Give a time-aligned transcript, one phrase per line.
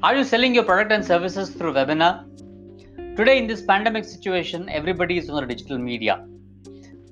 [0.00, 2.24] Are you selling your product and services through webinar?
[3.16, 6.24] Today, in this pandemic situation, everybody is on the digital media.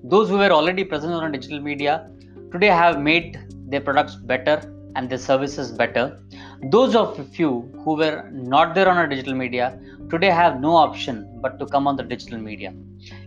[0.04, 2.09] Those who were already present on digital media
[2.52, 6.20] today have made their products better and their services better.
[6.62, 9.79] Those of you who were not there on a digital media
[10.11, 12.73] today have no option but to come on the digital media.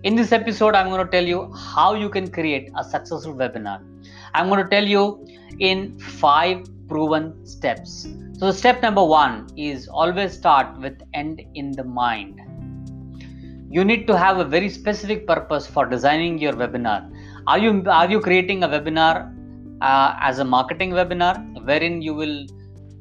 [0.03, 3.83] In this episode, I'm going to tell you how you can create a successful webinar.
[4.33, 5.27] I'm going to tell you
[5.59, 8.07] in five proven steps.
[8.39, 12.41] So, step number one is always start with end in the mind.
[13.69, 17.11] You need to have a very specific purpose for designing your webinar.
[17.45, 19.31] Are you are you creating a webinar
[19.81, 22.47] uh, as a marketing webinar wherein you will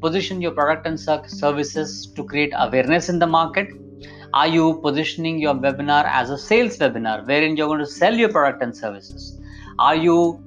[0.01, 3.69] position your product and services to create awareness in the market?
[4.35, 8.29] Are you positioning your webinar as a sales webinar wherein you're going to sell your
[8.29, 9.41] product and services?
[9.79, 10.43] Are you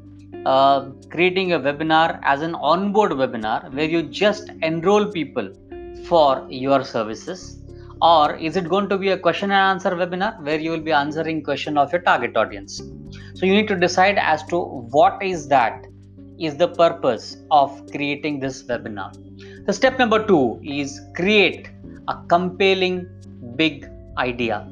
[0.45, 5.51] uh, creating a webinar as an onboard webinar where you just enroll people
[6.05, 7.57] for your services?
[8.01, 10.91] Or is it going to be a question and answer webinar where you will be
[10.91, 12.81] answering question of your target audience?
[13.35, 15.85] So you need to decide as to what is that
[16.39, 19.11] is the purpose of creating this webinar.
[19.67, 21.69] The step number two is create
[22.07, 23.07] a compelling
[23.55, 23.87] big
[24.17, 24.67] idea.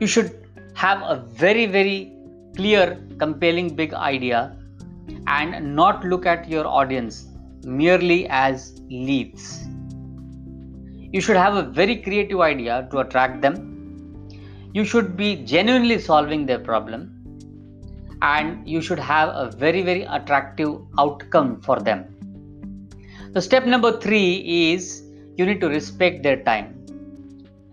[0.00, 2.16] You should have a very, very
[2.56, 4.56] clear, compelling big idea
[5.26, 7.26] and not look at your audience
[7.64, 9.64] merely as leads.
[11.12, 14.30] You should have a very creative idea to attract them.
[14.72, 17.10] You should be genuinely solving their problem
[18.22, 22.06] and you should have a very, very attractive outcome for them.
[23.32, 25.02] The step number three is
[25.36, 26.86] you need to respect their time.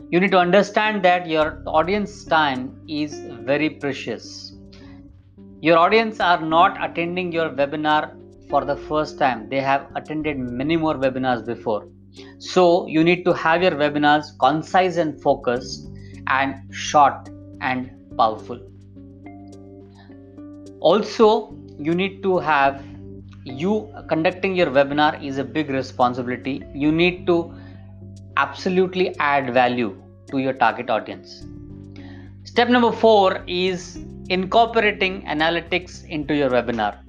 [0.09, 4.53] You need to understand that your audience time is very precious.
[5.61, 8.15] Your audience are not attending your webinar
[8.49, 11.87] for the first time, they have attended many more webinars before.
[12.39, 15.87] So, you need to have your webinars concise and focused
[16.27, 17.29] and short
[17.61, 18.59] and powerful
[20.79, 22.83] also you need to have
[23.45, 26.63] you conducting your webinar is a big responsibility.
[26.73, 27.53] You need to
[28.37, 30.01] absolutely add value
[30.31, 31.45] to your target audience.
[32.43, 33.99] Step number 4 is
[34.29, 36.99] incorporating analytics into your webinar.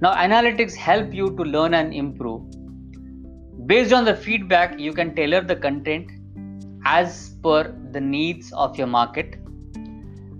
[0.00, 2.42] Now analytics help you to learn and improve.
[3.66, 6.10] Based on the feedback you can tailor the content
[6.84, 9.36] as per the needs of your market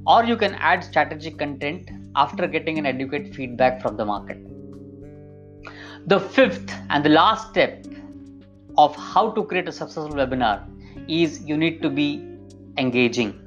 [0.07, 4.39] or you can add strategic content after getting an adequate feedback from the market.
[6.11, 7.87] The fifth and the last step
[8.79, 10.65] of how to create a successful webinar
[11.07, 12.25] is you need to be
[12.79, 13.39] engaging.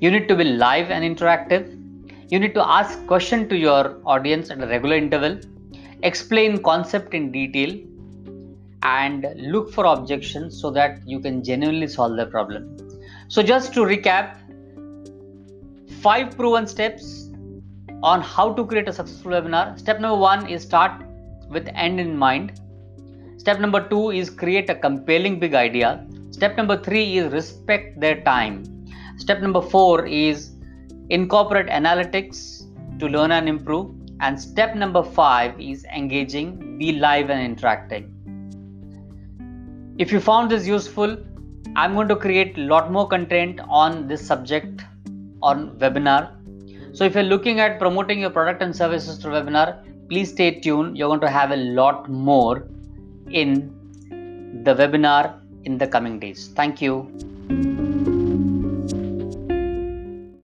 [0.00, 1.68] You need to be live and interactive.
[2.32, 5.38] You need to ask question to your audience at a regular interval,
[6.02, 7.78] explain concept in detail,
[8.82, 12.76] and look for objections so that you can genuinely solve the problem.
[13.28, 14.34] So just to recap,
[16.00, 17.30] five proven steps
[18.02, 19.78] on how to create a successful webinar.
[19.78, 21.04] Step number one is start
[21.50, 22.60] with end in mind.
[23.36, 26.06] Step number two is create a compelling big idea.
[26.30, 28.64] Step number three is respect their time.
[29.16, 30.52] Step number four is
[31.10, 32.66] incorporate analytics
[32.98, 33.94] to learn and improve.
[34.20, 38.14] And step number five is engaging, be live and interacting.
[39.98, 41.16] If you found this useful,
[41.76, 44.82] I'm going to create a lot more content on this subject
[45.42, 46.38] on webinar
[46.92, 50.96] so if you're looking at promoting your product and services through webinar, please stay tuned.
[50.96, 52.66] You're going to have a lot more
[53.30, 56.50] in the webinar in the coming days.
[56.54, 57.10] Thank you.